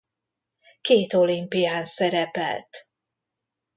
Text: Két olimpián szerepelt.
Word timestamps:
Két 0.81 1.13
olimpián 1.13 1.85
szerepelt. 1.85 2.87